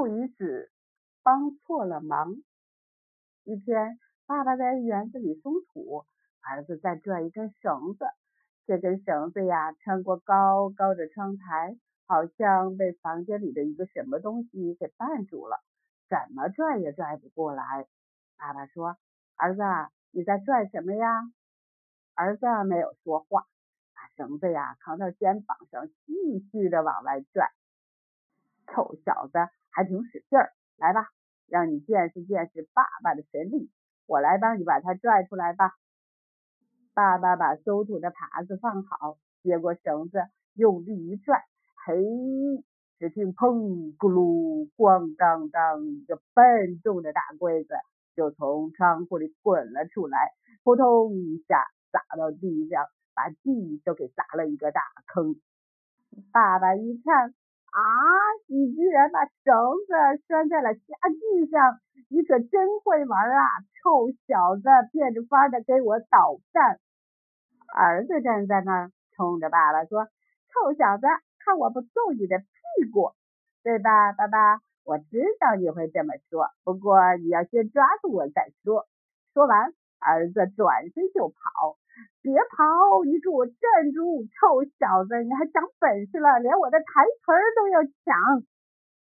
[0.00, 0.72] 父与子
[1.22, 2.36] 帮错了忙。
[3.44, 6.06] 一天，爸爸在园子里松土，
[6.40, 8.06] 儿子在拽一根绳子。
[8.64, 11.76] 这根绳子呀，穿过高高的窗台，
[12.06, 15.62] 好像被房间里的一个什么东西给绊住了，
[16.08, 17.86] 怎么拽也拽不过来。
[18.38, 18.96] 爸爸说
[19.36, 19.60] ：“儿子，
[20.12, 21.30] 你在拽什么呀？”
[22.16, 23.42] 儿子没有说话，
[23.94, 27.52] 把绳子呀扛到肩膀上，继续的往外拽。
[28.72, 29.38] 臭小子，
[29.80, 30.52] 还挺使劲儿！
[30.76, 31.08] 来吧，
[31.48, 33.70] 让你见识见识爸爸的神力，
[34.04, 35.72] 我来帮你把它拽出来吧。
[36.92, 40.18] 爸爸把收土的耙子放好，接过绳子，
[40.52, 41.42] 用力一拽，
[41.86, 41.96] 嘿！
[42.98, 47.72] 只听砰咕噜咣当当，一个笨重的大柜子
[48.14, 55.40] 就从窗户里滚了出来，扑通一下砸到地上，把地都给砸了一个大坑。
[56.32, 57.34] 爸爸一看。
[57.72, 57.80] 啊！
[58.52, 59.54] 你居然把绳
[59.86, 61.78] 子拴在了家具上，
[62.08, 63.46] 你可真会玩啊！
[63.80, 66.80] 臭小子，变着法的给我捣蛋！
[67.72, 70.08] 儿子站在那儿，冲着爸爸说
[70.50, 71.06] ：“臭小子，
[71.38, 73.12] 看我不揍你的屁股，
[73.62, 74.58] 对吧，爸爸？
[74.82, 78.88] 我知道你会这么说，不过你要先抓住我再说。”
[79.32, 81.78] 说完，儿子转身就跑。
[82.30, 83.02] 别跑！
[83.04, 84.22] 你给我站住！
[84.30, 88.46] 臭小子，你还长本事了，连我的台词儿都要抢！